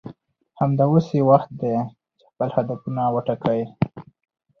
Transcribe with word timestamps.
همدا 0.59 0.85
اوس 0.91 1.07
یې 1.17 1.21
وخت 1.31 1.49
دی 1.61 1.73
چې 2.17 2.23
خپل 2.31 2.49
هدفونه 2.57 3.01
وټاکئ 3.15 3.61